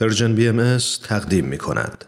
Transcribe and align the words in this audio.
Persian 0.00 0.34
BMS 0.34 0.78
تقدیم 1.08 1.44
می 1.44 1.58
کند. 1.58 2.04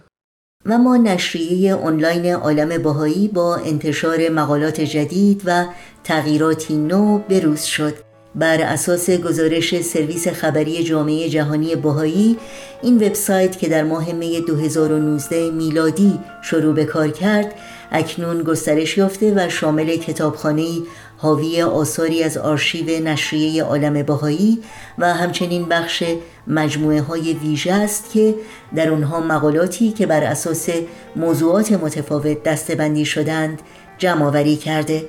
و 0.67 0.79
ما 0.79 0.97
نشریه 0.97 1.75
آنلاین 1.75 2.33
عالم 2.35 2.83
بهایی 2.83 3.29
با 3.29 3.57
انتشار 3.57 4.29
مقالات 4.29 4.81
جدید 4.81 5.43
و 5.45 5.67
تغییراتی 6.05 6.77
نو 6.77 7.19
بروز 7.19 7.63
شد 7.63 7.95
بر 8.35 8.61
اساس 8.61 9.11
گزارش 9.11 9.81
سرویس 9.81 10.29
خبری 10.29 10.85
جامعه 10.85 11.29
جهانی 11.29 11.77
بهایی 11.77 12.37
این 12.83 12.97
وبسایت 12.97 13.59
که 13.59 13.69
در 13.69 13.83
ماه 13.83 14.13
می 14.13 14.41
2019 14.41 15.51
میلادی 15.51 16.19
شروع 16.43 16.75
به 16.75 16.85
کار 16.85 17.09
کرد 17.09 17.55
اکنون 17.93 18.43
گسترش 18.43 18.99
یافته 18.99 19.33
و 19.37 19.49
شامل 19.49 19.97
کتابخانه 19.97 20.67
حاوی 21.17 21.63
آثاری 21.63 22.23
از 22.23 22.39
آرشیو 22.39 23.05
نشریه 23.05 23.65
عالم 23.65 24.03
بهایی 24.03 24.59
و 24.99 25.15
همچنین 25.15 25.69
بخش 25.69 26.05
مجموعه 26.47 27.01
های 27.01 27.33
ویژه 27.33 27.73
است 27.73 28.11
که 28.13 28.35
در 28.75 28.91
آنها 28.91 29.21
مقالاتی 29.21 29.93
که 29.93 30.07
بر 30.07 30.25
اساس 30.25 30.69
موضوعات 31.17 31.73
متفاوت 31.73 32.43
دستبندی 32.43 33.05
شدند 33.05 33.63
جمع 33.99 34.25
آوری 34.25 34.57
کرده. 34.57 35.05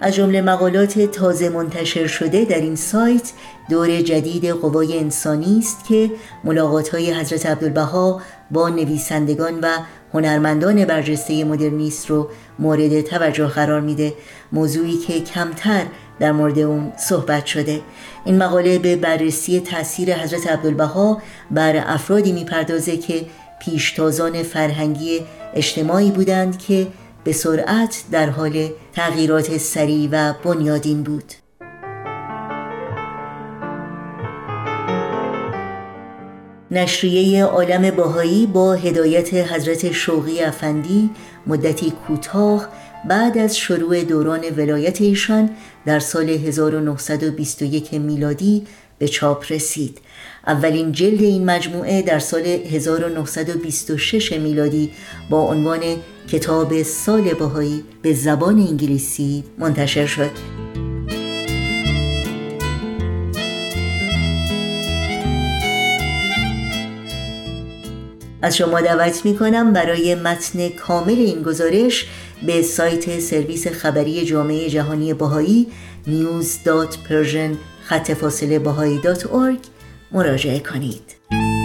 از 0.00 0.14
جمله 0.14 0.42
مقالات 0.42 0.98
تازه 0.98 1.48
منتشر 1.48 2.06
شده 2.06 2.44
در 2.44 2.60
این 2.60 2.76
سایت 2.76 3.32
دور 3.70 4.00
جدید 4.00 4.46
قوای 4.46 4.98
انسانی 4.98 5.58
است 5.58 5.84
که 5.88 6.10
ملاقات 6.44 6.88
های 6.88 7.12
حضرت 7.12 7.46
عبدالبها 7.46 8.22
با 8.50 8.68
نویسندگان 8.68 9.60
و 9.60 9.68
هنرمندان 10.14 10.84
برجسته 10.84 11.44
مدرنیست 11.44 12.10
رو 12.10 12.28
مورد 12.58 13.00
توجه 13.00 13.46
قرار 13.46 13.80
میده. 13.80 14.14
موضوعی 14.52 14.96
که 14.96 15.20
کمتر 15.20 15.86
در 16.20 16.32
مورد 16.32 16.58
اون 16.58 16.92
صحبت 16.96 17.46
شده. 17.46 17.80
این 18.24 18.38
مقاله 18.38 18.78
به 18.78 18.96
بررسی 18.96 19.60
تاثیر 19.60 20.14
حضرت 20.14 20.46
عبدالبها 20.46 21.22
بر 21.50 21.82
افرادی 21.86 22.32
می‌پردازه 22.32 22.96
که 22.96 23.26
پیشتازان 23.60 24.42
فرهنگی 24.42 25.20
اجتماعی 25.54 26.10
بودند 26.10 26.58
که 26.58 26.86
به 27.24 27.32
سرعت 27.32 28.04
در 28.10 28.30
حال 28.30 28.68
تغییرات 28.92 29.58
سریع 29.58 30.08
و 30.12 30.32
بنیادین 30.44 31.02
بود. 31.02 31.43
نشریه 36.74 37.44
عالم 37.44 37.90
باهایی 37.90 38.46
با 38.46 38.72
هدایت 38.72 39.34
حضرت 39.34 39.92
شوقی 39.92 40.40
افندی 40.40 41.10
مدتی 41.46 41.90
کوتاه 41.90 42.68
بعد 43.08 43.38
از 43.38 43.56
شروع 43.56 44.04
دوران 44.04 44.44
ولایت 44.56 45.00
ایشان 45.00 45.50
در 45.86 45.98
سال 45.98 46.30
1921 46.30 47.94
میلادی 47.94 48.66
به 48.98 49.08
چاپ 49.08 49.52
رسید. 49.52 49.98
اولین 50.46 50.92
جلد 50.92 51.22
این 51.22 51.44
مجموعه 51.44 52.02
در 52.02 52.18
سال 52.18 52.46
1926 52.46 54.32
میلادی 54.32 54.90
با 55.30 55.40
عنوان 55.40 55.80
کتاب 56.28 56.82
سال 56.82 57.34
باهایی 57.34 57.84
به 58.02 58.14
زبان 58.14 58.58
انگلیسی 58.58 59.44
منتشر 59.58 60.06
شد. 60.06 60.63
از 68.44 68.56
شما 68.56 68.80
دعوت 68.80 69.24
می 69.24 69.36
کنم 69.36 69.72
برای 69.72 70.14
متن 70.14 70.68
کامل 70.68 71.18
این 71.18 71.42
گزارش 71.42 72.06
به 72.46 72.62
سایت 72.62 73.20
سرویس 73.20 73.68
خبری 73.68 74.24
جامعه 74.24 74.68
جهانی 74.70 75.14
باهایی 75.14 75.66
news.persian 76.06 77.56
خط 77.84 78.12
فاصله 78.12 78.58
مراجعه 80.12 80.60
کنید. 80.60 81.63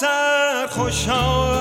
سلام 0.00 0.66
خوشحال 0.66 1.59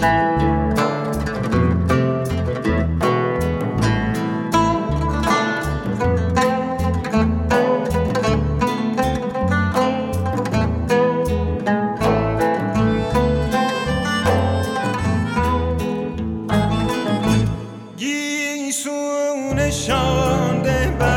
خوشحال 0.00 0.36
نشانده 19.54 20.96
بر 20.98 21.15